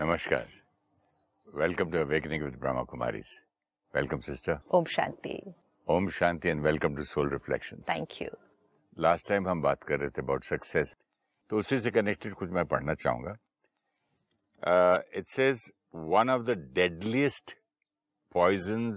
[0.00, 0.46] नमस्कार।
[1.58, 3.28] Welcome to awakening with Brahma Kumaris
[3.94, 5.54] welcome sister Om Shanti.
[5.90, 8.28] Om Shanti and welcome to soul reflection thank you
[8.96, 10.94] last time हम बात कर रहे थे अबाउट सक्सेस
[11.50, 13.32] तो उसी से कनेक्टेड कुछ मैं पढ़ना चाहूँगा।
[15.18, 15.64] It's is
[16.14, 17.56] one of the deadliest
[18.34, 18.90] poison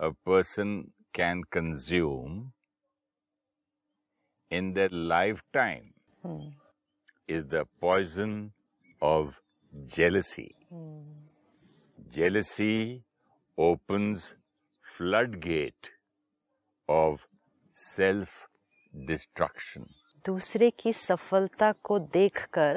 [0.00, 0.76] a person
[1.14, 2.50] can consume
[4.50, 5.82] in the life time
[7.28, 8.38] is the poison
[9.02, 9.34] of
[9.84, 10.54] jealousy.
[11.98, 13.02] Jealousy
[13.58, 14.34] opens
[14.84, 15.90] floodgate
[16.88, 17.26] of
[17.78, 18.48] self
[18.92, 19.86] destruction.
[20.24, 22.76] दूसरे की सफलता को देखकर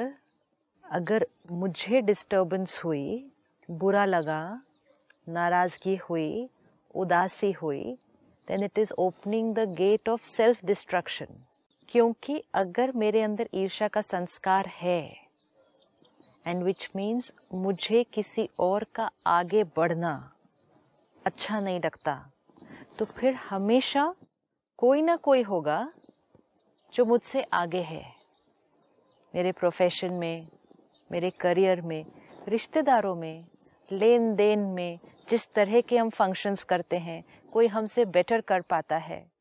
[0.84, 3.32] अगर मुझे डिस्टरबेंस हुई
[3.70, 4.42] बुरा लगा
[5.28, 6.50] नाराज़गी हुई
[6.96, 7.84] उदासी हुई
[8.48, 11.44] then it is opening the gate of self destruction
[11.90, 15.29] क्योंकि अगर मेरे अंदर ईर्षा का संस्कार है
[16.48, 20.32] एंड विच मीन्स मुझे किसी और का आगे बढ़ना
[21.26, 22.32] अच्छा नहीं लगता।
[23.00, 24.16] तो फिर हमेशा
[24.78, 25.94] कोई ना कोई होगा
[26.94, 28.16] जो मुझसे आगे है।
[29.36, 30.48] मेरे प्रोफेशन में,
[31.12, 32.06] मेरे करियर में,
[32.48, 33.46] रिश्तेदारों में
[33.92, 38.98] लेन देन में, जिस तरह के हम फ़ंक्शंस करते हैं, कोई हमसे बेटर कर पाता
[38.98, 39.32] है।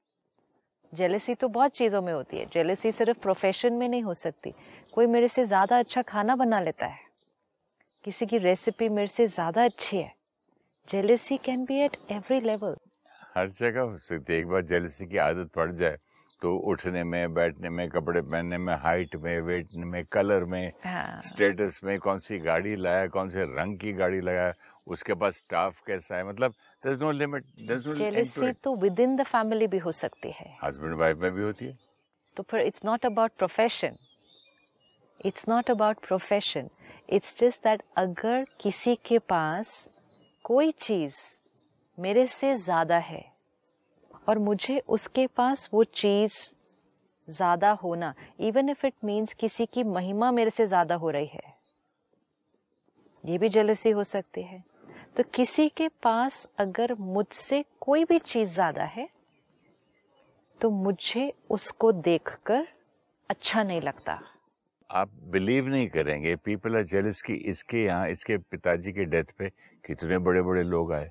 [0.92, 4.53] जेलेसी तो बहुत चीज़ों में होती है। जेलेसी सिर्फ़ प्रोफेशन में नहीं हो सकती।
[4.95, 7.06] कोई मेरे से ज़्यादा अच्छा खाना बना लेता है।
[8.05, 10.12] किसी की रेसिपी मेरे से ज़्यादा अच्छी है।
[10.89, 12.77] Jealousy can be at every level
[13.36, 15.98] हर जगह हो सकती है। एक बार जेलसी की आदत पड़ जाए
[16.42, 21.20] तो उठने में बैठने में कपड़े पहनने में हाइट में वेट में कलर में हाँ।
[21.23, 24.52] स्टेटस में कौन सी गाड़ी लाया कौन से रंग की गाड़ी लगाया
[24.89, 26.25] उसके पास स्टाफ कैसा है?
[26.25, 30.95] मतलब नो लिमिट देयर जेलेसी तो विद इन द फैमिली भी हो सकती है। हस्बैंड
[30.98, 31.78] वाइफ में भी होती है।
[32.36, 33.97] तो फिर it's not about profession
[35.20, 36.69] it's not about profession
[37.08, 39.89] it's just that अगर किसी के पास
[40.45, 41.17] कोई चीज़
[41.98, 43.25] मेरे से ज़्यादा है
[44.28, 46.35] और मुझे उसके पास वो चीज़
[47.29, 51.57] ज़्यादा होना इवन इफ़ इट मीन्स किसी की महिमा मेरे से ज़्यादा हो रही है
[53.24, 54.62] ये भी जेलसी हो सकती है।
[55.18, 59.08] तो किसी के पास अगर मुझसे कोई भी चीज़ ज़्यादा है
[60.61, 62.68] तो मुझे उसको देखकर
[63.30, 64.20] अच्छा नहीं लगता।
[64.90, 69.48] आप बिलीव नहीं करेंगे पीपल आर जेलस कि इसके यहाँ इसके पिताजी के डेथ पे
[69.86, 71.11] कितने बड़े बड़े लोग आए।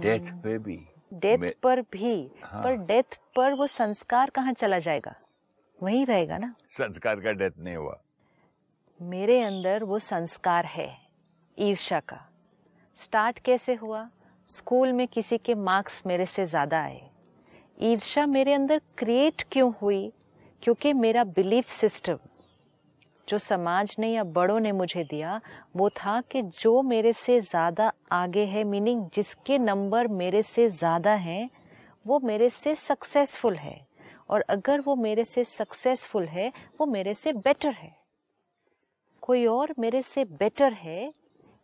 [0.00, 4.78] डेथ पे भी। डेथ मैं- पर भी। हाँ। पर डेथ पर वो संस्कार कहाँ चला
[4.78, 5.14] जाएगा?
[5.82, 8.00] वहीं रहेगा ना। संस्कार का डेथ नहीं हुआ।
[9.02, 10.98] मेरे अंदर वो संस्कार है
[11.58, 12.24] ईर्ष्या का।
[12.98, 14.08] स्टार्ट कैसे हुआ?
[14.48, 17.00] स्कूल में किसी के मार्क्स मेरे से ज़्यादा आए।
[17.80, 20.12] ईर्ष्या मेरे अंदर क्रिएट क्यों हुई?
[20.62, 22.18] क्योंकि मेरा बिलीफ सिस्टम
[23.28, 25.40] जो समाज ने या बड़ों ने मुझे दिया,
[25.76, 31.14] वो था कि जो मेरे से ज़्यादा आगे है मीनिंग जिसके नंबर मेरे से ज़्यादा
[31.14, 31.48] हैं,
[32.06, 33.86] वो मेरे से सक्सेसफुल है।
[34.30, 37.96] और अगर वो मेरे से सक्सेसफुल है, वो मेरे से बेटर है।
[39.22, 41.12] कोई और मेरे से बेटर है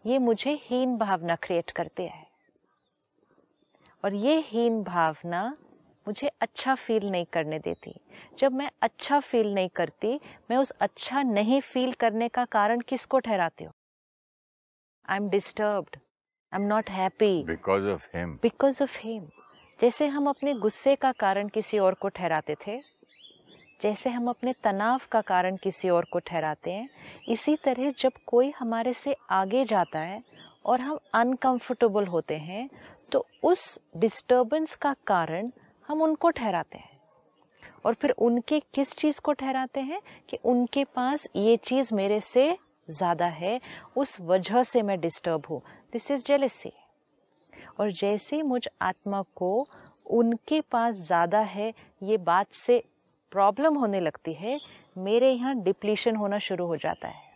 [0.04, 2.26] ये मुझे हीन भावना क्रिएट करते हैं।
[4.04, 5.44] और ये हीन भावना
[6.06, 7.94] मुझे अच्छा फील नहीं करने देती।
[8.38, 10.18] जब मैं अच्छा फील नहीं करती
[10.50, 13.72] मैं उस अच्छा नहीं फील करने का कारण किसको ठहराती हूँ?
[15.08, 15.96] I am disturbed
[16.52, 19.26] I am not happy because of him because of him
[19.80, 22.80] जैसे हम अपने गुस्से का कारण किसी और को ठहराते थे
[23.80, 26.88] जैसे हम अपने तनाव का कारण किसी और को ठहराते हैं,
[27.28, 30.22] इसी तरह जब कोई हमारे से आगे जाता है
[30.64, 32.68] और हम अनकंफर्टेबल होते हैं
[33.12, 35.50] तो उस डिस्टरबेंस का कारण
[35.88, 36.92] हम उनको ठहराते हैं।
[37.84, 42.56] और फिर उनके किस चीज़ को ठहराते हैं कि उनके पास ये चीज़ मेरे से
[42.88, 43.60] ज़्यादा है,
[43.96, 45.60] उस वजह से मैं डिस्टर्ब हूँ।
[45.92, 46.72] दिस इज़ जेलेसी
[47.80, 49.66] और जैसे मुझ आत्मा को
[50.08, 52.82] उनके पास ज़्यादा है, ये बात से
[53.34, 54.60] प्रॉब्लम होने लगती है,
[54.98, 57.32] मेरे यहाँ डिप्लीशन होना शुरू हो जाता है।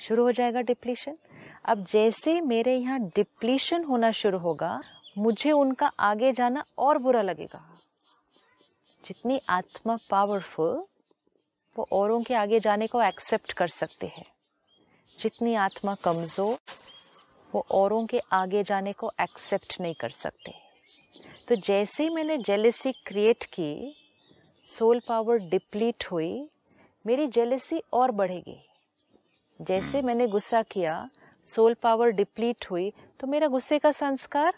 [0.00, 1.16] शुरू हो जाएगा डिप्लीशन?
[1.64, 4.80] अब जैसे मेरे यहाँ डिप्लीशन होना शुरू होगा,
[5.18, 7.60] मुझे उनका आगे जाना और बुरा लगेगा।
[9.04, 10.82] जितनी आत्मा पावरफुल
[11.76, 14.24] वो औरों के आगे जाने को एक्सेप्ट कर सकते हैं।
[15.18, 16.58] जितनी आत्मा कमज़ोर,
[17.52, 20.54] वो औरों के आगे जाने को एक्सेप्ट नहीं कर सकते।
[21.48, 23.94] तो जैसे ही मैंने जेलेसी क्रिएट की
[24.68, 26.48] सोल पावर डिप्लीट हुई
[27.04, 28.58] मेरी जेलेसी और बढ़ेगी।
[29.60, 31.08] जैसे मैंने गुस्सा किया
[31.44, 34.54] सोल पावर डिप्लीट हुई तो मेरा गुस्से का संस्कार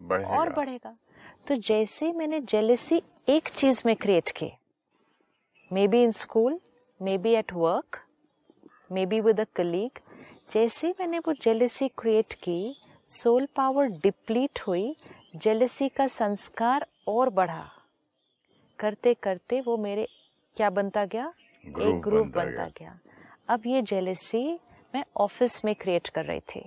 [0.00, 0.96] बढ़ेगा। और बढ़ेगा।
[1.48, 4.50] तो जैसे मैंने जेलेसी एक चीज़ में क्रिएट की
[5.88, 6.58] maybe in school
[7.18, 8.00] maybe at work
[9.06, 9.98] maybe with a colleague
[10.52, 12.76] जैसे मैंने वो जेलेसी क्रिएट की
[13.10, 14.96] सोल पावर डिप्लीट हुई
[15.36, 17.64] जेलेसी का संस्कार और बढ़ा।
[18.78, 20.06] करते करते वो मेरे
[20.56, 21.32] क्या बनता गया?
[21.64, 22.98] एक ग्रुप बनता, बनता गया।, गया।
[23.48, 24.58] अब ये जेलेसी
[24.94, 26.62] मैं ऑफ़िस में क्रिएट कर रही थी।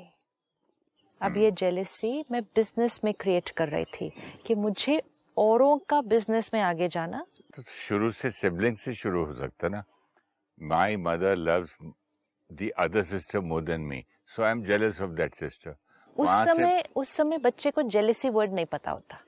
[1.22, 4.12] अब ये जेलेसी हम्म। मैं बिज़नेस में क्रिएट कर रही थी
[4.48, 5.02] कि मुझे
[5.38, 7.26] औरों का बिज़नेस में आगे जाना।
[7.56, 9.84] तो शुरू से सिबलिंग से शुरू हो सकता ना।
[10.62, 11.76] My mother loves
[12.50, 15.76] the other sister more than me so I am jealous of that sister
[16.16, 19.20] उस समय उस समय बच्चे को जेलेसी वर्ड नहीं पता होता।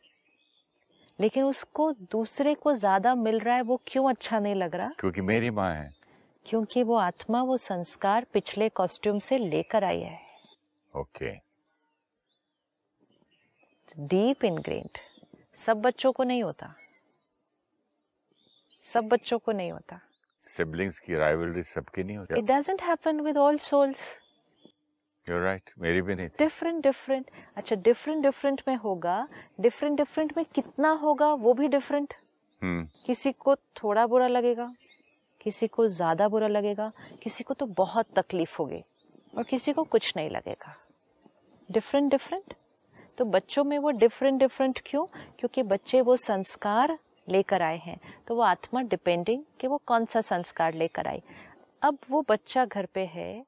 [1.21, 4.91] लेकिन उसको दूसरे को ज़्यादा मिल रहा है वो क्यों अच्छा नहीं लग रहा?
[4.99, 5.89] क्योंकि मेरी माँ है।
[6.45, 10.19] क्योंकि वो आत्मा वो संस्कार पिछले कॉस्ट्यूम से लेकर आई है।
[10.93, 11.31] ओके।
[14.07, 14.97] डीप इनग्रेंड
[15.57, 16.73] सब बच्चों को नहीं होता।
[18.83, 19.99] सब बच्चों को नहीं होता।
[20.43, 24.07] सिबलिंग्स की राइवलरी सबके नहीं होती it doesn't happen with all souls
[25.27, 29.27] you right मेरी भी नहीं डिफरेंट डिफरेंट अच्छा डिफरेंट डिफरेंट में होगा।
[29.61, 32.13] डिफरेंट डिफरेंट में कितना होगा वो भी डिफरेंट
[32.61, 32.85] hmm.
[33.05, 34.71] किसी को थोड़ा बुरा लगेगा
[35.41, 36.91] किसी को ज़्यादा बुरा लगेगा
[37.23, 38.83] किसी को तो बहुत तकलीफ़ होगी
[39.33, 40.73] और किसी को कुछ नहीं लगेगा।
[41.71, 42.53] डिफरेंट डिफरेंट
[43.17, 45.05] तो बच्चों में वो डिफरेंट डिफरेंट क्यों?
[45.39, 46.97] क्योंकि बच्चे वो संस्कार
[47.27, 51.21] लेकर आए हैं। तो वो आत्मा डिपेंडिंग कि वो कौन सा संस्कार लेकर आए
[51.81, 53.45] अब वो बच्चा घर पे है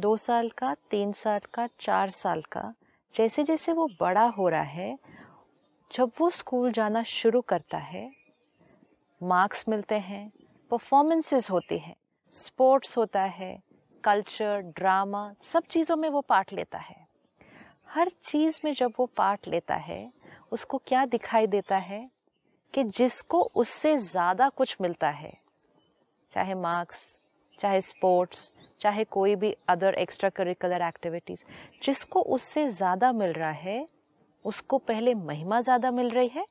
[0.00, 2.74] दो साल का, तीन साल का, चार साल का,
[3.16, 4.98] जैसे जैसे वो बड़ा हो रहा है,
[5.94, 8.10] जब वो स्कूल जाना शुरू करता है,
[9.22, 10.32] मार्क्स मिलते हैं,
[10.70, 11.96] परफॉर्मेंसेस होती हैं,
[12.32, 13.62] स्पोर्ट्स होता है,
[14.04, 17.08] कल्चर, ड्रामा, सब चीज़ों में वो पार्ट लेता है।
[17.88, 20.12] हर चीज़ में जब वो पार्ट लेता है,
[20.52, 22.10] उसको क्या दिखाई देता है
[22.74, 25.32] कि जिसको उससे ज़्यादा कुछ मिलता है,
[26.32, 27.16] चाहे मार्क्स,
[27.58, 31.44] चाहे स्पोर्ट्स चाहे कोई भी अदर एक्स्ट्रा करिकुलर एक्टिविटीज़
[31.82, 33.86] जिसको उससे ज़्यादा मिल रहा है
[34.44, 36.46] उसको पहले महिमा ज़्यादा मिल रही है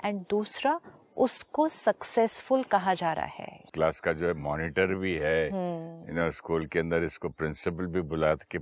[0.00, 0.78] एंड दूसरा
[1.16, 6.30] उसको सक्सेसफुल कहा जा रहा है। क्लास का जो है मॉनिटर भी है। यू नो
[6.30, 8.58] स्कूल के अंदर इसको प्रिंसिपल भी बुला के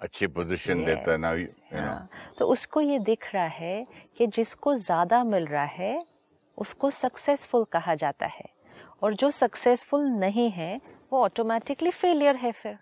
[0.00, 3.84] अच्छी पोजीशन yes, देता है ना यू नो तो उसको ये दिख रहा है
[4.18, 6.00] कि जिसको ज़्यादा मिल रहा है
[6.58, 8.44] उसको सक्सेसफुल कहा जाता है।
[9.02, 10.78] और जो सक्सेसफुल नहीं है
[11.12, 12.78] वो ऑटोमेटिकली फेलियर है फिर।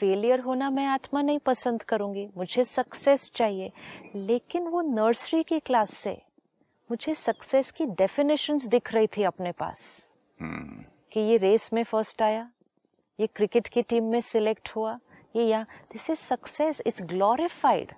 [0.00, 3.72] फेलियर होना मैं आत्मा नहीं पसंद करूँगी मुझे सक्सेस चाहिए।
[4.14, 6.22] लेकिन वो नर्सरी की क्लास से
[6.90, 10.12] मुझे सक्सेस की डेफिनेशंस दिख रही थी अपने पास।
[10.42, 10.84] Hmm.
[11.12, 12.50] कि ये रेस में फ़र्स्ट आया
[13.20, 14.98] ये क्रिकेट की टीम में सिलेक्ट हुआ
[15.36, 17.92] ये या this is success it's glorified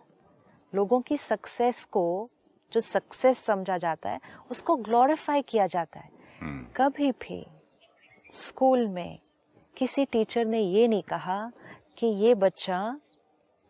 [0.74, 2.30] लोगों की सक्सेस को
[2.72, 4.20] जो सक्सेस समझा जाता है
[4.50, 6.76] उसको ग्लोरिफाई किया जाता है। Hmm.
[6.76, 7.46] कभी भी
[8.32, 9.18] स्कूल में
[9.80, 11.52] किसी टीचर ने ये नहीं कहा
[11.98, 13.00] कि ये बच्चा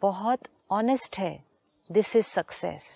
[0.02, 0.40] बहुत
[0.70, 1.44] ऑनेस्ट है
[1.92, 2.86] दिस इज़ सक्सेस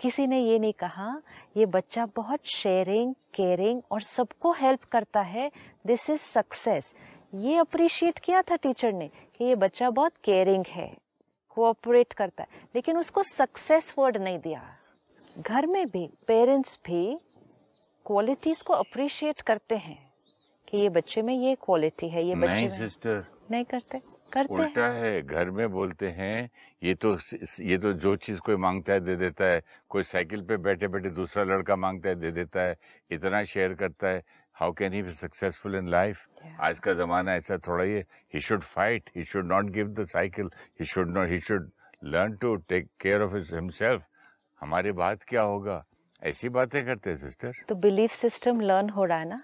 [0.00, 1.22] किसी ने ये नहीं कहा,
[1.56, 5.50] ये बच्चा बहुत शेयरिंग केयरिंग और सबको हेल्प करता है
[5.86, 6.94] दिस इज़ सक्सेस
[7.34, 10.96] ये अप्रिशिएट किया था टीचर ने कि ये बच्चा बहुत केयरिंग है
[11.50, 14.62] कोऑपरेट करता है, लेकिन उसको सक्सेस वर्ड नहीं दिया।
[15.38, 17.18] घर में भी पेरेंट्स भी
[18.06, 20.05] क्वालिटीज को अप्रिशिएट करते हैं।
[20.68, 23.98] कि ये बच्चे में ये क्वालिटी है ये बच्चे नहीं में सिस्टर नहीं करते?
[24.32, 26.50] करते उल्टा है। घर में बोलते हैं
[26.82, 27.16] ये तो
[27.60, 31.10] ये तो जो चीज़ कोई माँगता है दे देता है। कोई साइकिल पे बैठे बैठे
[31.10, 32.76] दूसरा लड़का माँगता है दे देता है।
[33.10, 34.22] इतना शेयर करता है।
[34.56, 36.26] How can he be successful in life
[36.60, 38.02] आज का जमाना ऐसा थोड़ा ही
[38.34, 38.40] he.
[38.40, 40.50] Should fight he should not give the cycle
[40.80, 41.70] he should not he should
[42.04, 44.02] learn to take care of himself
[44.60, 45.84] हमारी बात क्या होगा?
[46.22, 49.40] ऐसी बातें करते हैं सिस्टर तो बिलीफ सिस्टम लर्न हो रहा है ना?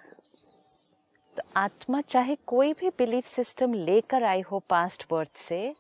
[1.37, 5.75] तो आत्मा चाहे कोई भी बिलीफ सिस्टम लेकर आई हो पास्ट बर्थ से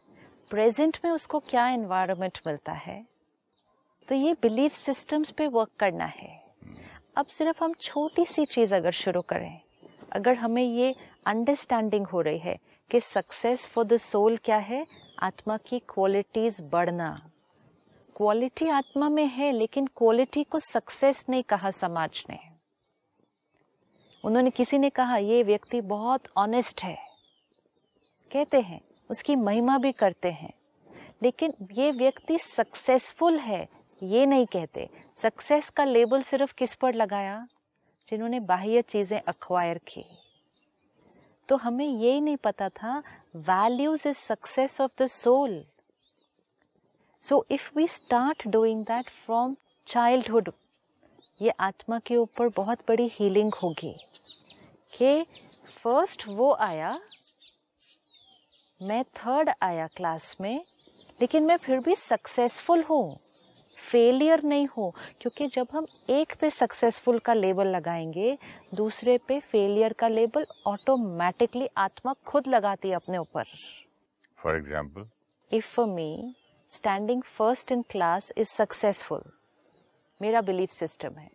[0.51, 3.07] प्रेजेंट में उसको क्या एनवायरनमेंट मिलता है?
[4.09, 6.45] तो ये बिलीफ सिस्टम्स पे वर्क करना है।
[7.17, 9.61] अब सिर्फ़ हम छोटी सी चीज़ अगर शुरू करें,
[10.13, 10.95] अगर हमें ये
[11.27, 12.59] अंडरस्टैंडिंग हो रही है
[12.91, 14.87] कि सक्सेस फॉर द सोल क्या है,
[15.23, 17.31] आत्मा की क्वालिटीज बढ़ना।
[18.17, 22.52] क्वालिटी आत्मा में है, लेकिन क्वालिटी को सक्सेस नहीं कहा समाज ने।
[24.25, 26.99] उन्होंने किसी ने कहा, ये व्यक्ति बहुत ऑनेस्ट है।
[28.33, 30.53] कहते हैं, उसकी महिमा भी करते हैं।
[31.23, 33.69] लेकिन ये व्यक्ति सक्सेसफुल है,
[34.03, 37.49] ये नहीं कहते। सक्सेस का लेबल सिर्फ़ किस पर लगाया?
[38.11, 40.05] जिन्होंने बाह्य चीज़ें अक्वायर की।
[41.49, 43.03] तो हमें ये ही नहीं पता था
[43.37, 45.65] values is success of the soul
[47.21, 50.53] so if we start doing that from childhood
[51.43, 53.95] ये आत्मा के ऊपर बहुत बड़ी हीलिंग होगी।
[54.93, 55.23] कि
[55.75, 56.99] फ़र्स्ट वो आया
[58.81, 60.65] मैं थर्ड आया क्लास में
[61.21, 63.19] लेकिन मैं फिर भी सक्सेसफुल हूँ।
[63.79, 64.89] फेलियर नहीं हो
[65.21, 68.37] क्योंकि जब हम एक पे सक्सेसफुल का लेबल लगाएँगे
[68.75, 73.45] दूसरे पे फेलियर का लेबल ऑटोमेटिकली आत्मा खुद लगाती है अपने ऊपर।
[74.39, 75.09] For example
[75.51, 76.35] if me
[76.71, 79.23] standing first in class is successful
[80.23, 81.31] मेरा बिलीफ सिस्टम है।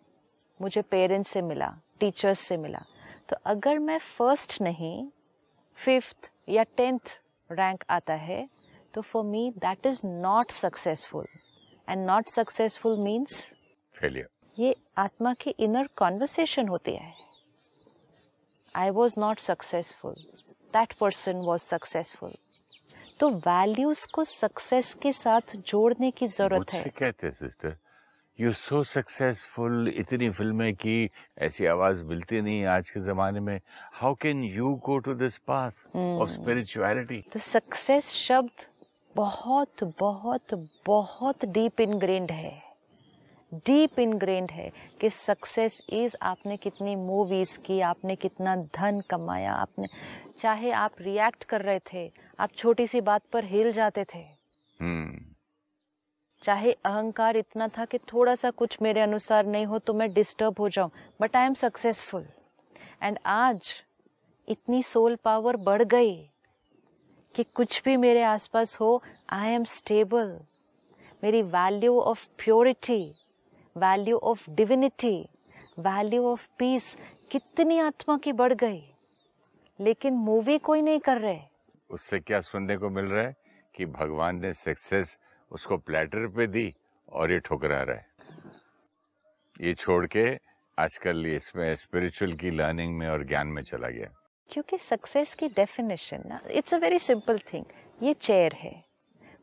[0.60, 2.84] मुझे पेरेंट्स से मिला टीचर्स से मिला।
[3.30, 5.08] तो अगर मैं फ़र्स्ट नहीं
[5.78, 8.48] फिफ्थ या टेंथ रैंक आता है
[8.94, 11.26] तो for me that is not successful
[11.88, 13.44] and not successful means
[13.96, 17.14] failure ये आत्मा की इनर कॉन्वर्सेशन होती है।
[18.76, 20.16] I was not successful
[20.74, 22.34] that person was successful
[23.20, 27.78] तो वैल्यूज़ को सक्सेस के साथ जोड़ने की ज़रूरत है। कहते सिस्टर
[28.40, 33.60] यू सो सक्सेसफुल इतनी फ़िल्में की ऐसी आवाज़ मिलती नहीं आज के जमाने में।
[33.94, 38.66] How can you go to this path of spirituality तो सक्सेस शब्द
[39.16, 40.54] बहुत बहुत
[40.86, 42.54] बहुत डीप इनग्रेंड है।
[43.52, 49.88] डीप इनग्रेंड है कि सक्सेस इज़ आपने कितनी मूवीज़ की आपने कितना धन कमाया आपने
[50.40, 54.24] चाहे आप रिएक्ट कर रहे थे आप छोटी सी बात पर हिल जाते थे।
[54.80, 55.37] हम्म।
[56.44, 60.56] चाहे अहंकार इतना था कि थोड़ा सा कुछ मेरे अनुसार नहीं हो तो मैं डिस्टर्ब
[60.60, 60.92] हो जाऊँ
[61.22, 62.26] but I am successful
[63.04, 63.74] and आज
[64.48, 66.16] इतनी सोल पावर बढ़ गई
[67.36, 70.40] कि कुछ भी मेरे आसपास हो आई एम स्टेबल
[71.24, 73.02] मेरी value of purity
[73.78, 75.30] value of divinity
[75.80, 76.98] value of peace
[77.32, 78.84] कितनी आत्मा की बढ़ गई,
[79.80, 81.40] लेकिन मूवी कोई नहीं कर रहे.
[81.90, 83.36] उससे क्या सुनने को मिल रहा है
[83.76, 85.18] कि भगवान ने सक्सेस
[85.52, 86.76] उसको प्लेटर पे दी
[87.10, 88.08] और ये ठुकरा रहा है।
[89.62, 90.40] ये छोड़ के
[90.80, 94.10] आजकल इसमें स्पिरिचुअल की लर्निंग में और ज्ञान में चला गया।
[94.50, 97.66] क्योंकि सक्सेस की डेफिनेशन ना it's a very simple thing
[98.04, 98.84] ये चेयर है।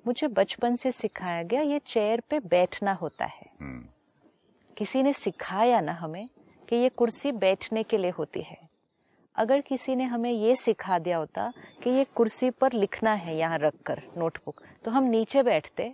[0.06, 3.84] मुझे बचपन से सिखाया गया ये चेयर पे बैठना होता है। हम्म,
[4.76, 6.28] किसी ने सिखाया ना हमें
[6.68, 8.73] कि ये कुर्सी बैठने के लिए होती है।
[9.36, 13.58] अगर किसी ने हमें ये सिखा दिया होता कि ये कुर्सी पर लिखना है यहाँ
[13.58, 15.92] रख कर नोटबुक तो हम नीचे बैठते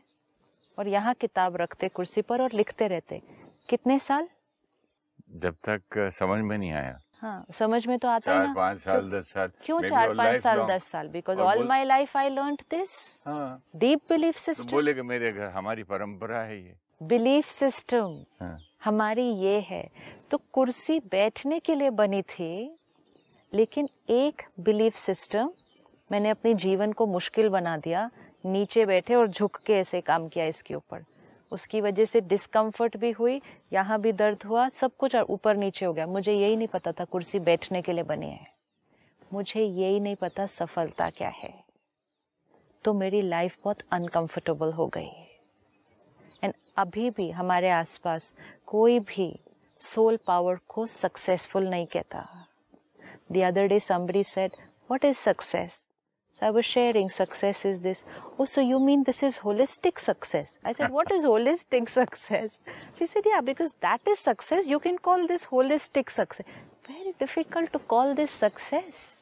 [0.78, 3.20] और यहाँ किताब रखते कुर्सी पर और लिखते रहते।
[3.68, 4.28] कितने साल?
[5.36, 9.00] जब तक समझ में नहीं आया। हाँ समझ में तो आता है चार पाँच साल
[9.00, 10.70] तो दस साल क्यों चार पाँच साल long.
[10.70, 11.08] दस साल?
[11.08, 12.92] Because all my life I learn this
[13.26, 18.24] हाँ। डीप बिलीफ तो सिस्टम बोले कि मेरे घर हमारी परंपरा है ये। बिलीफ सिस्टम
[18.40, 19.86] हाँ, हमारी ये है।
[20.30, 22.50] तो कुर्सी बैठने के लिए बनी थी
[23.54, 25.50] लेकिन एक बिलीफ सिस्टम
[26.12, 28.10] मैंने अपने जीवन को मुश्किल बना दिया,
[28.46, 31.04] नीचे बैठे और झुक के ऐसे काम किया इसके ऊपर।
[31.52, 33.42] उसकी वजह से डिस्कम्फर्ट भी हुई,
[33.72, 37.04] यहाँ भी दर्द हुआ, सब कुछ ऊपर नीचे हो गया। मुझे यही नहीं पता था
[37.04, 38.46] कुर्सी बैठने के लिए बनी है।
[39.32, 41.64] मुझे यही नहीं पता सफलता क्या है।
[42.84, 45.10] तो मेरी लाइफ बहुत अनकंफर्टेबल हो गई।
[46.44, 48.34] एंड अभी भी हमारे आसपास
[48.66, 49.40] कोई भी
[49.80, 52.46] सोल पावर को सक्सेसफुल नहीं कहता।
[53.30, 54.52] The other day somebody said,
[54.88, 55.84] What is success?
[56.32, 58.04] So I was sharing success is this.
[58.38, 60.54] Oh, so you mean this is holistic success?
[60.64, 62.58] I said, What is holistic success?
[62.98, 64.66] She said, Yeah, because that is success.
[64.66, 66.46] You can call this holistic success.
[66.88, 69.16] Very difficult to call this success.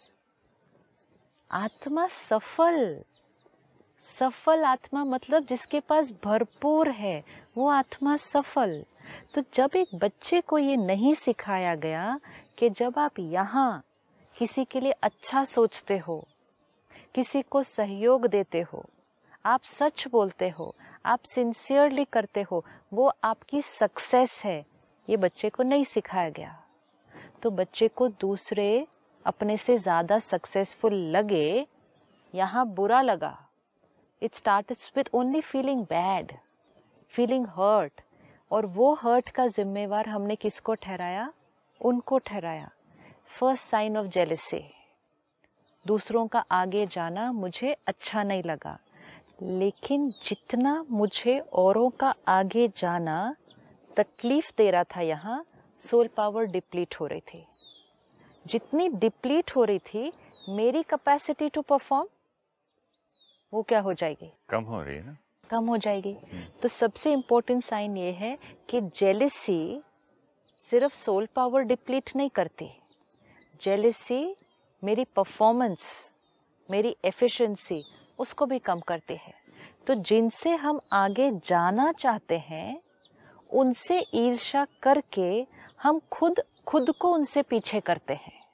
[1.50, 3.02] आत्मा सफल
[4.00, 7.22] सफल आत्मा मतलब जिसके पास भरपूर है
[7.56, 8.82] वो आत्मा सफल
[9.34, 12.18] तो जब एक बच्चे को ये नहीं सिखाया गया
[12.58, 13.82] कि जब आप यहाँ
[14.38, 16.26] किसी के लिए अच्छा सोचते हो,
[17.14, 18.84] किसी को सहयोग देते हो,
[19.44, 20.74] आप सच बोलते हो,
[21.06, 24.64] आप सिंसियरली करते हो, वो आपकी सक्सेस है।
[25.08, 26.54] ये बच्चे को नहीं सिखाया गया।
[27.42, 28.86] तो बच्चे को दूसरे
[29.24, 31.66] अपने से ज़्यादा सक्सेसफुल लगे,
[32.34, 33.36] यहाँ बुरा लगा।
[34.22, 36.32] It start with only feeling bad
[37.12, 38.00] feeling hurt
[38.50, 41.32] और वो हर्ट का जिम्मेवार हमने किसको ठहराया?
[41.80, 42.70] उनको ठहराया।
[43.38, 44.64] First sign of jealousy.
[45.86, 48.78] दूसरों का आगे जाना मुझे अच्छा नहीं लगा।
[49.42, 53.36] लेकिन जितना मुझे औरों का आगे जाना
[53.96, 55.46] तकलीफ़ दे रहा था यहाँ
[55.80, 57.44] सोल पावर डिप्लीट हो रही थी।
[58.46, 60.12] जितनी डिप्लीट हो रही थी
[60.48, 62.08] मेरी कैपेसिटी टू परफॉर्म
[63.54, 64.32] वो क्या हो जाएगी?
[64.48, 65.16] कम हो रही है ना?
[65.50, 66.16] कम हो जाएगी।
[66.62, 69.82] तो सबसे इम्पोर्टेंट साइन ये है कि जेलिसी
[70.58, 72.70] सिर्फ़ सोल पावर डिप्लीट नहीं करती।
[73.62, 74.36] जेलिसी
[74.84, 76.10] मेरी परफॉर्मेंस
[76.70, 77.84] मेरी एफिशिएंसी
[78.18, 79.34] उसको भी कम करती है।
[79.86, 82.82] तो जिनसे हम आगे जाना चाहते हैं,
[83.50, 85.46] उनसे ईर्षा करके
[85.82, 88.46] हम खुद खुद को उनसे पीछे करते हैं।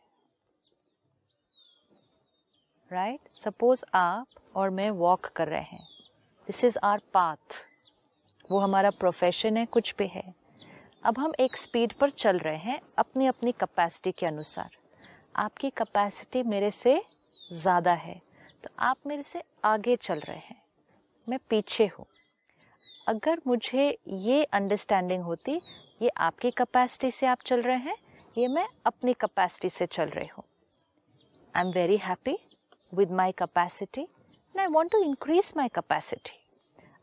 [2.93, 3.45] Right right?
[3.45, 5.89] सपोज़ आप और मैं वॉक कर रहे हैं।
[6.47, 7.69] दिस इज़ आर पाथ
[8.53, 10.35] वो हमारा प्रोफेशन है, कुछ भी है।
[11.03, 14.77] अब हम एक स्पीड पर चल रहे हैं अपनी अपनी कैपेसिटी के अनुसार।
[15.35, 17.01] आपकी कैपेसिटी मेरे से
[17.53, 18.21] ज़्यादा है।
[18.65, 20.61] तो आप मेरे से आगे चल रहे हैं।
[21.27, 22.07] मैं पीछे हूँ।
[23.09, 25.61] अगर मुझे ये अंडरस्टैंडिंग होती,
[26.01, 27.97] ये आपकी कैपेसिटी से आप चल रहे हैं,
[28.39, 30.45] ये मैं अपनी कैपेसिटी से चल रही हूँ।
[31.55, 32.37] I am very happy
[32.93, 36.39] with my capacity and I want to increase my capacity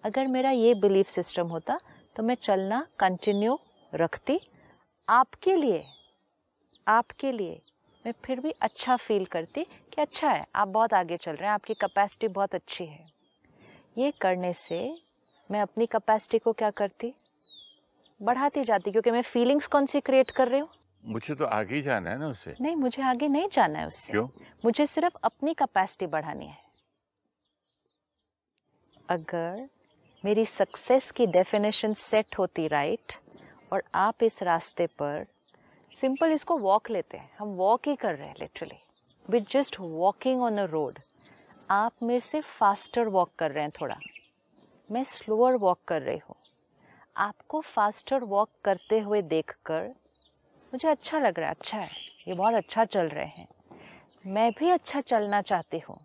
[0.03, 1.77] अगर मेरा ये बिलीफ सिस्टम होता
[2.15, 3.57] तो मैं चलना कंटिन्यू
[3.93, 4.39] रखती।
[5.07, 5.83] आपके लिए
[6.87, 7.59] आपके लिए
[8.05, 11.53] मैं फिर भी अच्छा फील करती कि अच्छा है आप बहुत आगे चल रहे हैं
[11.53, 13.03] आपकी कैपेसिटी बहुत अच्छी है।
[13.97, 14.93] ये करने से
[15.51, 17.13] मैं अपनी कैपेसिटी को क्या करती?
[18.21, 20.69] बढ़ाती जाती क्योंकि मैं फीलिंग्स कौन सी क्रिएट कर रही हूँ?
[21.05, 24.13] मुझे तो आगे ही जाना है ना उससे नहीं मुझे आगे नहीं जाना है उससे।
[24.13, 24.27] क्यों?
[24.65, 26.57] मुझे सिर्फ़ अपनी कैपेसिटी बढ़ानी है।
[29.09, 29.69] अगर
[30.25, 33.13] मेरी सक्सेस की डेफिनेशन सेट होती राइट
[33.73, 35.25] और आप इस रास्ते पर
[35.97, 38.77] सिंपल इसको वॉक लेते हैं। हम वॉक ही कर रहे हैं literally
[39.25, 40.99] with just walking on a road
[41.71, 43.99] आप मेरे से फास्टर वॉक कर रहे हैं थोड़ा।
[44.89, 46.35] मैं स्लोअर वॉक कर रही हूँ।
[47.17, 49.87] आपको फास्टर वॉक करते हुए देखकर
[50.73, 51.89] मुझे अच्छा लग रहा है अच्छा है।
[52.27, 53.47] ये बहुत अच्छा चल रहे हैं।
[54.25, 55.97] मैं भी अच्छा चलना चाहती हूँ।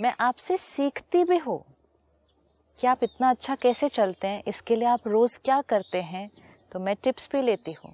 [0.00, 1.62] मैं आपसे सीखती भी हूँ
[2.78, 6.28] कि आप इतना अच्छा कैसे चलते हैं, इसके लिए आप रोज़ क्या करते हैं
[6.72, 7.90] तो मैं टिप्स भी लेती हूँ।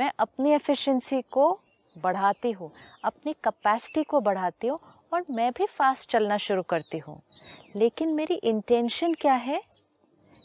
[0.00, 1.46] मैं अपनी एफिशिएंसी को
[1.96, 2.70] बढ़ाती हूँ
[3.04, 4.78] अपनी कैपेसिटी को बढ़ाती हूँ
[5.12, 7.20] और मैं भी फास्ट चलना शुरू करती हूँ।
[7.76, 9.60] लेकिन मेरी इंटेंशन क्या है?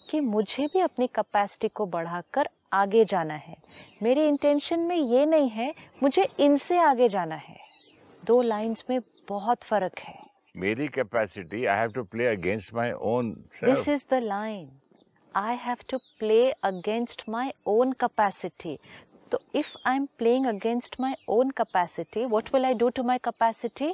[0.10, 3.56] कि मुझे भी अपनी कैपेसिटी को बढ़ाकर आगे जाना है।
[4.04, 7.58] मेरी इंटेंशन में ये नहीं है मुझे इनसे आगे जाना है।
[8.26, 10.18] दो लाइंस में बहुत फ़र्क है।
[10.56, 13.32] मेरी capacity I have to play against my own
[13.64, 14.70] this is the line
[15.36, 18.78] I have to play against my own capacity
[19.32, 23.18] तो if I am playing against my own capacity what will I do to my
[23.18, 23.94] capacity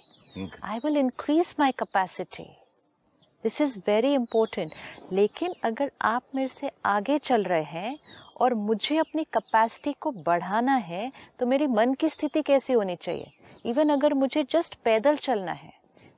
[0.64, 2.44] I will increase my capacity
[3.44, 4.74] this is very important
[5.12, 7.98] लेकिन अगर आप मेरे से आगे चल रहे हैं
[8.42, 13.32] और मुझे अपनी कैपेसिटी को बढ़ाना है तो मेरी मन की स्थिति कैसी होनी चाहिए?
[13.66, 15.74] इवन अगर मुझे जस्ट पैदल चलना है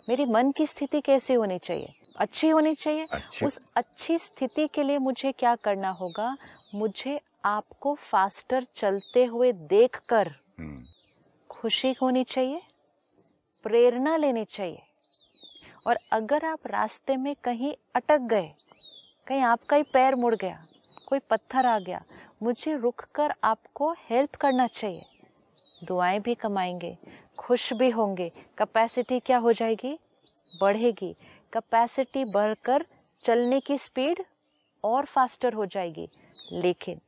[0.10, 1.94] मेरी मन की स्थिति कैसी होनी चाहिए?
[2.18, 3.06] अच्छी होनी चाहिए?
[3.12, 6.38] अच्छी। उस अच्छी स्थिति के लिए मुझे क्या करना होगा?
[6.76, 10.28] मुझे आपको फास्टर चलते हुए देखकर
[10.60, 10.84] हम्म,
[11.50, 12.62] खुशी होनी चाहिए
[13.66, 14.82] प्रेरणा लेनी चाहिए।
[15.88, 18.54] और अगर आप रास्ते में कहीं अटक गए
[19.28, 20.66] कहीं आपका ही पैर मुड़ गया
[21.08, 22.04] कोई पत्थर आ गया
[22.44, 25.06] मुझे रुक कर आपको हेल्प करना चाहिए।
[25.84, 26.98] दुआएँ भी कमाएँगे
[27.38, 29.98] खुश भी होंगे कैपेसिटी क्या हो जाएगी?
[30.62, 31.16] बढ़ेगी।
[31.54, 32.86] कैपेसिटी बढ़कर
[33.22, 34.24] चलने की स्पीड
[34.84, 36.08] और फास्टर हो जाएगी।
[36.52, 37.00] लेकिन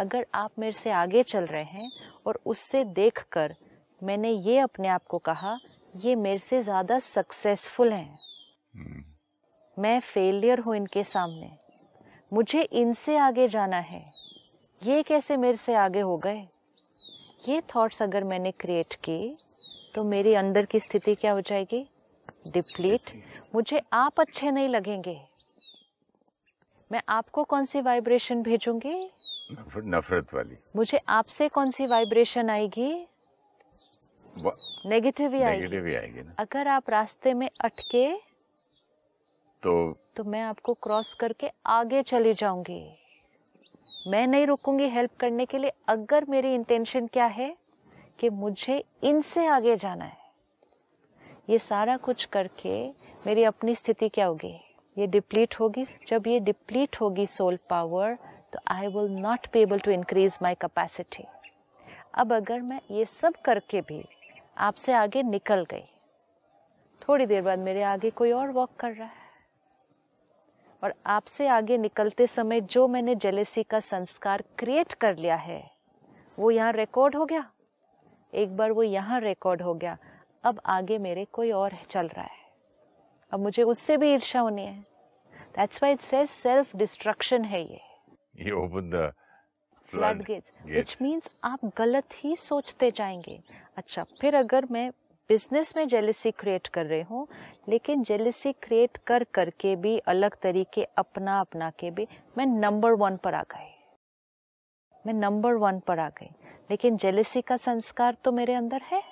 [0.00, 1.90] अगर आप मेरे से आगे चल रहे हैं
[2.26, 3.54] और उससे देखकर
[4.02, 5.58] मैंने ये अपने आप को कहा
[5.96, 8.18] ये मेरे से ज़्यादा सक्सेसफुल हैं।
[8.74, 9.02] हम्म,
[9.76, 11.50] मैं फेलियर हूँ इनके सामने।
[12.32, 14.02] मुझे इनसे आगे जाना है।
[14.84, 16.42] ये कैसे मेरे से आगे हो गए?
[17.48, 19.30] ये थॉट्स अगर मैंने क्रिएट की
[19.94, 21.86] तो मेरी अंदर की स्थिति क्या हो जाएगी?
[22.46, 23.12] डिप्लीट
[23.54, 25.20] मुझे आप अच्छे नहीं लगेंगे।
[26.92, 29.08] मैं आपको कौन सी वाइब्रेशन भेजूँगी?
[29.52, 32.92] नफरत वाली। मुझे आपसे कौन सी वाइब्रेशन आएगी?
[34.86, 38.12] नेगेटिव ही आएगी। नेगेटिव ही आएगी ना। अगर आप रास्ते में अटके
[39.62, 39.72] तो
[40.16, 42.82] तो मैं आपको क्रॉस करके आगे चली जाऊँगी।
[44.06, 47.54] मैं नहीं रुकूँगी हेल्प करने के लिए। अगर मेरी इंटेंशन क्या है
[48.18, 50.18] कि मुझे इनसे आगे जाना है
[51.50, 52.74] ये सारा कुछ करके
[53.26, 54.54] मेरी अपनी स्थिति क्या होगी?
[54.96, 58.16] ये डिप्लीट होगी। जब ये डिप्लीट होगी सोल पावर
[58.52, 61.24] तो I will not be able to increase my capacity
[62.14, 64.04] अब अगर मैं ये सब करके भी
[64.58, 65.84] आपसे आगे निकल गई,
[67.02, 69.28] थोड़ी देर बाद मेरे आगे कोई और वॉक कर रहा है।
[70.82, 75.62] और आपसे आगे निकलते समय जो मैंने जेलेसी का संस्कार क्रिएट कर लिया है,
[76.38, 77.44] वो यहाँ रिकॉर्ड हो गया।
[78.32, 79.96] एक बार वो यहाँ रिकॉर्ड हो गया।
[80.44, 82.38] अब आगे मेरे कोई और चल रहा है।
[83.32, 84.80] अब मुझे उससे भी ईर्षा होनी है।
[85.56, 87.80] That's why it self destruction है ये।
[88.46, 89.12] ये open the
[89.88, 93.38] flood gates which means आप गलत ही सोचते जाएँगे।
[93.76, 94.90] अच्छा फिर अगर मैं
[95.28, 97.28] बिज़नेस में जेलिसी क्रिएट कर रहे हूँ
[97.68, 102.06] लेकिन जेलिसी क्रिएट कर करके भी अलग तरीके अपना अपना के भी
[102.38, 103.72] मैं नंबर वन पर आ गई।
[105.06, 106.30] मैं नंबर वन पर आ गई।
[106.70, 109.02] लेकिन जेलिसी का संस्कार तो मेरे अंदर है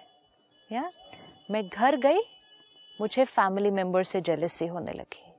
[0.73, 0.91] या?
[1.51, 2.21] मैं घर गई
[3.01, 5.33] मुझे फैमिली मेंबर से जेलसी होने लगी।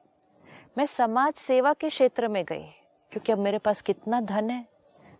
[0.78, 2.66] मैं समाज सेवा के क्षेत्र में गई
[3.12, 4.66] क्योंकि अब मेरे पास कितना धन है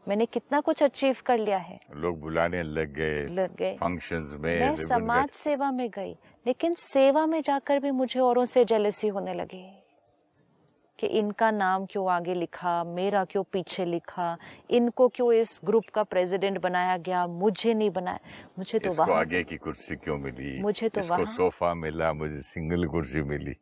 [0.08, 4.60] मैंने कितना कुछ अचीव कर लिया है। लोग बुलाने लग गए लग गए। फ़ंक्शंस में
[4.60, 6.14] मैं समाज सेवा में गई
[6.48, 9.84] लेकिन सेवा में जाकर भी मुझे औरों से जेलसी होने लगी
[11.00, 14.38] कि इनका नाम क्यों आगे लिखा मेरा क्यों पीछे लिखा
[14.70, 18.20] इनको क्यों इस ग्रुप का प्रेसिडेंट बनाया गया मुझे नहीं बनाया।
[18.58, 20.62] मुझे तो वहाँ आगे की कुर्सी क्यों मिली?
[20.62, 23.56] मुझे तो इसको वहाँ- सोफा मिला मुझे सिंगल कुर्सी मिली।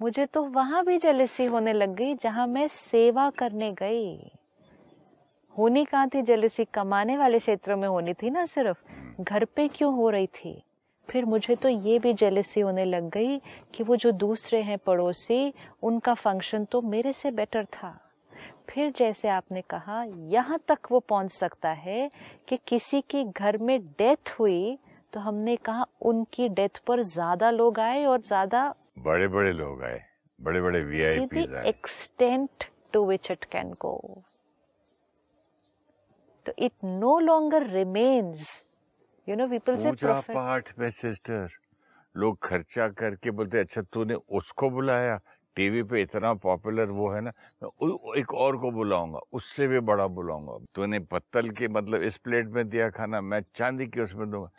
[0.00, 4.30] मुझे तो वहाँ भी जेलसी होने लग गई जहाँ मैं सेवा करने गई।
[5.54, 9.92] होनी कहाँ थी जेलसी कमाने वाले क्षेत्रों में होनी थी ना सिर्फ़। घर पे क्यों
[9.94, 10.62] हो रही थी?
[11.08, 13.38] फिर मुझे तो ये भी जेलसी होने लग गई
[13.74, 17.98] कि वो जो दूसरे हैं पड़ोसी, उनका फ़ंक्शन तो मेरे से बेटर था।
[18.68, 22.10] फिर जैसे आपने कहा, यहाँ तक वो पहुँच सकता है
[22.48, 24.78] कि किसी के घर में डेथ हुई
[25.12, 30.02] तो हमने कहा, उनकी डेथ पर ज़्यादा लोग आए और ज़्यादा बड़े बड़े लोग आए
[30.38, 34.22] बड़े बड़े the आए extent to which it can go.
[36.46, 38.62] So it no longer remains.
[39.26, 41.48] You know, people say पूजा पाठ में सिस्टर
[42.14, 45.20] लोग खर्चा करके बोलते अच्छा तूने उसको बुलाया
[45.56, 47.32] टीवी पे इतना पॉपुलर वो है ना
[47.62, 52.46] मैं एक और को बुलाऊँगा उससे भी बड़ा बुलाऊँगा तूने पत्तल के मतलब इस प्लेट
[52.54, 54.50] में दिया खाना मैं चांदी के उसमें दूँगा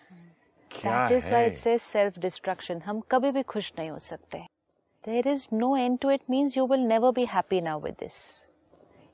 [1.12, 2.81] is why है it says self-destruction.
[2.81, 4.45] हम कभी भी खुश नहीं हो सकते.
[5.03, 8.45] There is no end to it means you will never be happy now with this.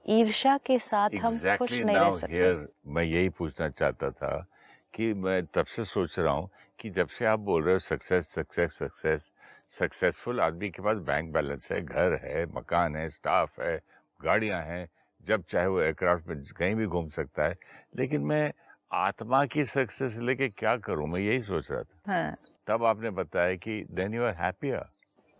[0.10, 2.36] ईर्षा के साथ हम खुश नहीं रह सकते.
[2.36, 4.48] हियर मैं यही पूछना चाहता था
[4.94, 8.28] कि मैं तब से सोच रहा हूँ कि जब से आप बोल रहे हो सक्सेस
[8.34, 9.32] सक्सेस सक्सेस
[9.80, 13.80] सक्सेसफुल आदमी के पास बैंक बैलेंस है घर है मकान है स्टाफ है
[14.24, 14.88] गाड़ियाँ हैं
[15.28, 17.56] जब चाहे वो एयरक्राफ्ट में कहीं भी घूम सकता है
[17.98, 18.52] लेकिन मैं
[18.92, 21.08] आत्मा की सक्सेस लेके क्या करूँ?
[21.08, 22.34] मैं यही सोच रहा था। हाँ.
[22.68, 24.86] तब आपने बताया कि then you are happier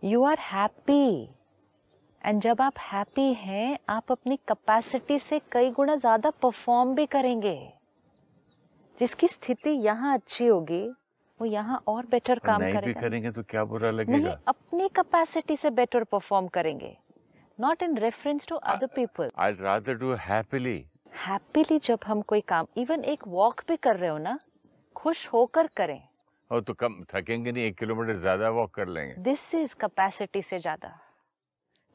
[0.02, 1.28] you are happy
[2.24, 7.58] and जब आप हैप्पी हैं आप अपनी कैपेसिटी से कई गुना ज़्यादा परफॉर्म भी करेंगे।
[8.98, 10.86] जिसकी स्थिति यहाँ अच्छी होगी
[11.40, 14.18] वो यहाँ और बेटर काम नहीं भी करेंगे। तो क्या बुरा लगेगा?
[14.18, 16.96] नहीं अपनी कैपेसिटी से बेटर परफॉर्म करेंगे।
[17.58, 20.84] Not in reference to other people I rather do happily
[21.18, 24.38] happily जब हम कोई काम इवन एक वॉक भी कर रहे हो ना
[24.96, 26.00] खुश होकर करें।
[26.50, 30.58] और तो कम थकेंगे नहीं एक किलोमीटर ज़्यादा वॉक कर लेंगे। दिस इज़ कैपेसिटी से
[30.58, 30.92] ज़्यादा।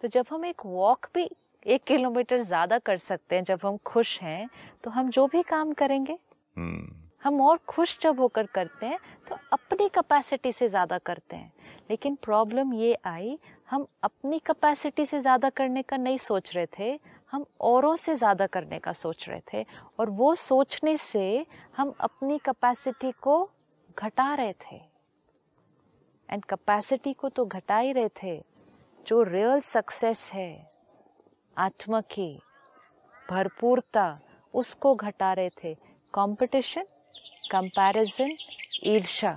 [0.04, 1.30] तो जब हम एक वॉक भी
[1.66, 4.50] एक किलोमीटर ज़्यादा कर सकते हैं जब हम खुश हैं
[4.84, 6.14] तो हम जो भी काम करेंगे
[6.58, 6.92] हम्म।
[7.24, 11.50] हम और खुश जब होकर करते हैं तो अपनी कैपेसिटी से ज़्यादा करते हैं।
[11.90, 13.38] लेकिन प्रॉब्लम ये आई
[13.70, 16.94] हम अपनी कैपेसिटी से ज़्यादा करने का नहीं सोच रहे थे
[17.34, 19.66] हम औरों से ज़्यादा करने का सोच रहे थे
[20.00, 21.46] और वो सोचने से
[21.78, 23.38] हम अपनी कैपेसिटी को
[23.98, 24.76] घटा रहे थे।
[26.30, 28.38] एंड कैपेसिटी को तो घटा ही रहे थे।
[29.00, 30.52] जो रियल सक्सेस है,
[31.58, 32.30] आत्मा की
[33.32, 34.20] भरपूरता,
[34.54, 35.74] उसको घटा रहे थे।
[36.14, 36.86] कंपटीशन
[37.52, 38.36] कंपैरिजन
[38.86, 39.36] ईर्षा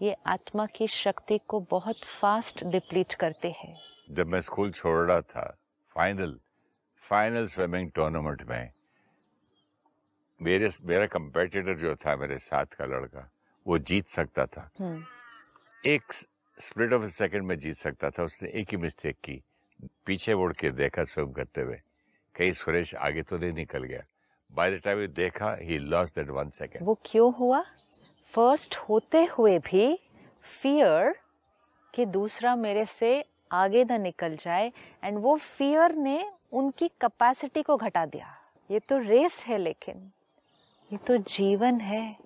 [0.00, 3.74] ये आत्मा की शक्ति को बहुत फास्ट डिप्लीट करते हैं।
[4.10, 5.48] जब मैं स्कूल छोड़ रहा था
[5.96, 6.38] फाइनल
[7.08, 8.70] फाइनल स्विमिंग टूर्नामेंट में
[10.42, 13.30] मेरे मेरा कंपेटिटर जो था मेरे साथ का लड़का
[13.66, 15.02] वो जीत सकता था। हम्म,
[15.86, 16.12] एक
[16.60, 19.42] स्प्लिट ऑफ़ सेकंड में जीत सकता था। उसने एक ही मिस्टेक की
[20.06, 21.80] पीछे मुड़ के देखा स्विम करते हुए।
[22.34, 24.02] कहीं सुरेश आगे तो नहीं निकल गया।
[24.52, 27.62] बाय द टाइम देखा ही लॉस्ट दैट वन सेकंड वो क्यों हुआ?
[28.34, 29.98] फ़र्स्ट होते हुए भी
[30.62, 31.14] फियर
[31.94, 34.72] कि दूसरा मेरे से आगे ना निकल जाए
[35.04, 38.34] एंड वो फियर ने उनकी कैपेसिटी को घटा दिया।
[38.70, 40.10] ये तो रेस है लेकिन
[40.90, 42.16] ये तो जीवन है।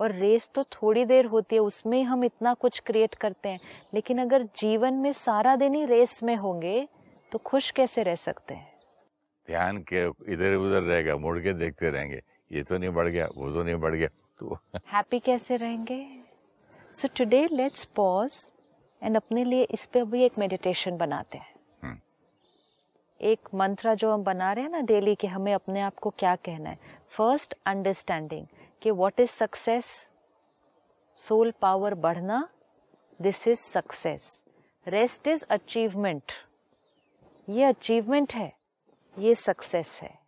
[0.00, 3.60] और रेस तो थोड़ी देर होती है उसमें हम इतना कुछ क्रिएट करते हैं।
[3.94, 6.88] लेकिन अगर जीवन में सारा दिन ही रेस में होंगे
[7.32, 8.70] तो खुश कैसे रह सकते हैं?
[9.48, 13.50] ध्यान के इधर उधर रहेगा मुड़ के देखते रहेंगे। ये तो नहीं बढ़ गया वो
[13.52, 14.08] तो नहीं बढ़ गया
[14.40, 14.58] तो
[14.92, 16.06] हैप्पी कैसे रहेंगे?
[16.92, 18.50] So today let's pause
[19.02, 21.54] and अपने लिए इस पे भी एक मेडिटेशन बनाते हैं।
[23.20, 26.36] एक मंत्र जो हम बना रहे हैं ना डेली कि हमें अपने आप को क्या
[26.36, 26.78] कहना है।
[27.10, 28.46] फ़र्स्ट अंडरस्टैंडिंग
[28.82, 29.84] कि what is success
[31.16, 32.48] soul power बढ़ना
[33.22, 34.44] this is success
[34.88, 36.32] rest is achievement
[37.48, 38.52] ये अचीवमेंट है,
[39.18, 40.18] ये सक्सेस है।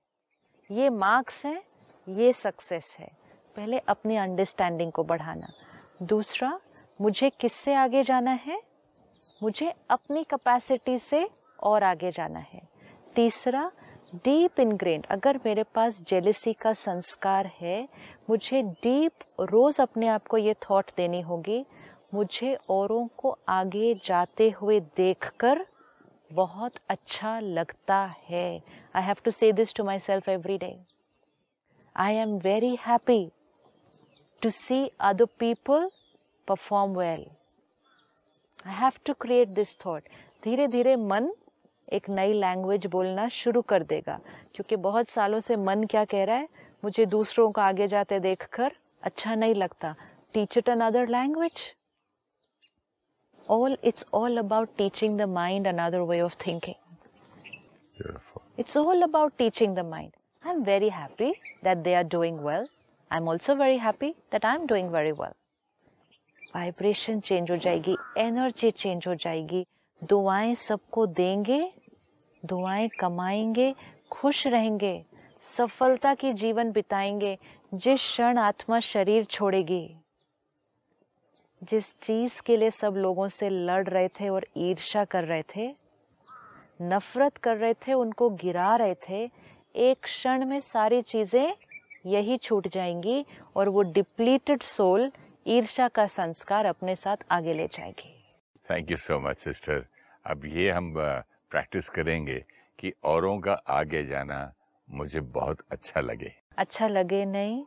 [0.71, 1.63] ये मार्क्स हैं,
[2.09, 3.11] ये सक्सेस है।
[3.57, 5.49] पहले अपनी अंडरस्टैंडिंग को बढ़ाना।
[6.03, 6.61] दूसरा,
[7.01, 8.63] मुझे किससे आगे जाना है?
[9.43, 11.31] मुझे अपनी कैपेसिटी से
[11.63, 12.68] और आगे जाना है।
[13.19, 13.63] तीसरा
[14.15, 17.89] डीप इनग्रेन अगर मेरे पास जेलिसी का संस्कार है,
[18.31, 21.65] मुझे डीप रोज अपने आप को ये थॉट देनी होगी,
[22.15, 25.65] मुझे औरों को आगे जाते हुए देखकर
[26.31, 28.47] बहुत अच्छा लगता है।
[28.97, 30.73] I have to say this to myself every day
[31.97, 33.21] I am very happy
[34.43, 35.91] to see other people
[36.49, 37.27] perform well
[38.67, 40.09] I have to create this thought
[40.45, 41.31] धीरे धीरे मन
[41.89, 44.19] एक नई लैंग्वेज बोलना शुरू कर देगा।
[44.55, 46.49] क्योंकि बहुत सालों से मन क्या कह रहा है?
[46.85, 48.73] मुझे दूसरों को आगे जाते देख कर
[49.03, 49.95] अच्छा नहीं लगता।
[50.35, 51.53] Teach it another language
[53.49, 56.75] all it's all about teaching the mind another way of thinking
[58.59, 60.13] it's all about teaching the mind
[60.45, 61.31] I am very happy
[61.65, 62.69] that they are doing well
[63.11, 65.33] I am also very happy that I am doing very well
[66.57, 69.67] vibration change हो जाएगी energy change हो जाएगी।
[70.03, 71.61] दुआएँ सबको देंगे
[72.45, 73.75] दुआएँ कमाएँगे,
[74.11, 75.03] खुश रहेंगे,
[75.57, 77.39] सफलता की जीवन बिताएँगे,
[77.75, 79.97] जिस क्षण आत्मा शरीर छोड़ेगी।
[81.63, 85.75] जिस चीज़ के लिए सब लोगों से लड़ रहे थे और ईर्षा कर रहे थे,
[86.83, 89.31] नफरत कर रहे थे, उनको गिरा रहे थे,
[89.77, 91.55] एक क्षण में सारी चीज़ें
[92.07, 95.11] यही छूट जाएँगी और वो डिप्लीटेड सोल
[95.47, 98.15] ईर्षा का संस्कार अपने साथ आगे ले जाएगी।
[98.71, 99.87] Thank you so much sister
[100.27, 100.95] अब ये हम
[101.51, 102.43] प्रैक्टिस करेंगे
[102.79, 104.41] कि औरों का आगे जाना
[104.89, 107.65] मुझे बहुत अच्छा लगे। अच्छा लगे नहीं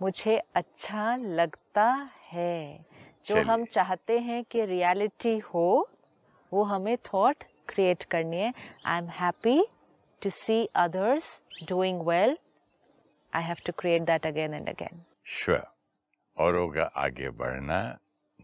[0.00, 1.86] मुझे अच्छा लगता
[2.32, 2.84] है।
[3.26, 5.66] जो हम चाहते हैं कि रियलिटी हो
[6.52, 8.52] वो हमें थॉट क्रिएट करनी है।
[8.86, 9.60] I am happy
[10.22, 12.36] to see others doing well
[13.32, 15.64] I have to create that again and again sure
[16.36, 17.80] औरों का आगे बढ़ना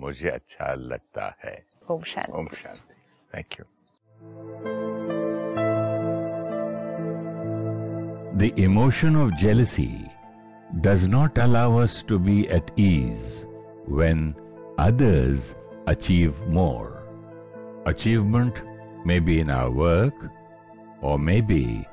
[0.01, 2.95] मुझे अच्छा लगता है। Om Shanti. Om Shanti.
[3.35, 3.65] Thank you
[8.41, 10.11] The emotion of jealousy
[10.81, 13.45] does not allow us to be at ease
[13.87, 14.35] when
[14.79, 15.55] others
[15.87, 17.03] achieve more.
[17.87, 18.63] Achievement
[19.05, 20.15] may be in our work
[21.03, 21.87] or maybe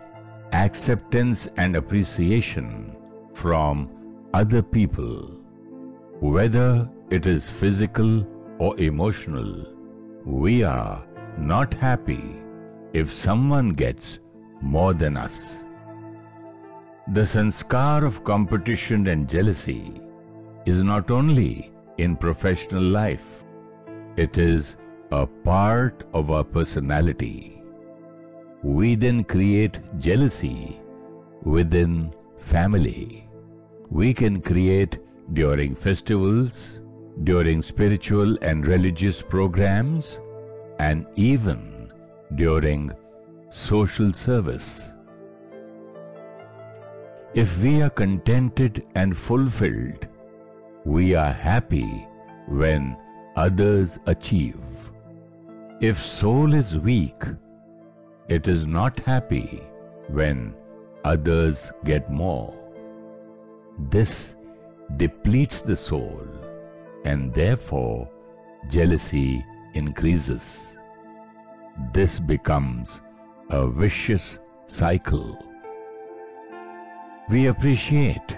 [0.53, 2.95] acceptance and appreciation
[3.33, 3.89] from
[4.33, 5.31] other people.
[6.19, 8.25] Whether it is physical
[8.59, 9.65] or emotional,
[10.25, 11.03] we are
[11.37, 12.41] not happy
[12.93, 14.19] if someone gets
[14.61, 15.59] more than us.
[17.13, 20.01] The sanskar of competition and jealousy
[20.65, 23.23] is not only in professional life.
[24.17, 24.75] It is
[25.11, 27.61] a part of our personality.
[28.63, 30.81] We then create jealousy
[31.43, 33.29] within family.
[33.89, 34.97] We can create
[35.33, 36.81] during festivals,
[37.23, 40.19] during spiritual and religious programs,
[40.79, 41.91] and even
[42.35, 42.91] during
[43.49, 44.81] social service.
[47.33, 50.07] If we are contented and fulfilled
[50.87, 52.07] we are happy
[52.47, 52.95] when
[53.35, 54.55] others achieve.
[55.81, 57.23] If soul is weak,
[58.29, 59.61] it is not happy
[60.07, 60.53] when
[61.03, 62.53] others get more.
[63.89, 64.35] This
[64.95, 66.25] depletes the soul
[67.03, 68.09] and therefore
[68.69, 70.59] jealousy increases.
[71.93, 73.01] This becomes
[73.49, 75.37] a vicious cycle.
[77.29, 78.37] We appreciate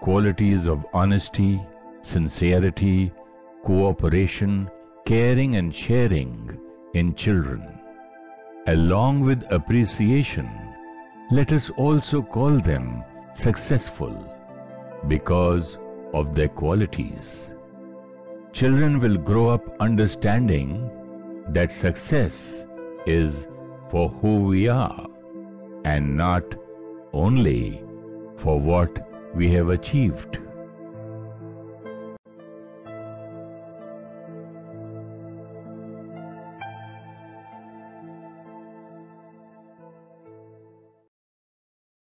[0.00, 1.60] qualities of honesty,
[2.02, 3.12] sincerity,
[3.64, 4.70] cooperation,
[5.04, 6.58] caring and sharing
[6.94, 7.66] in children.
[8.68, 10.48] Along with appreciation,
[11.30, 13.02] let us also call them
[13.34, 14.14] successful
[15.08, 15.76] because
[16.14, 17.52] of their qualities.
[18.56, 20.90] Children will grow up understanding
[21.50, 22.64] that success
[23.04, 23.46] is
[23.90, 25.06] for who we are
[25.84, 26.54] and not
[27.12, 27.84] only
[28.38, 30.38] for what we have achieved.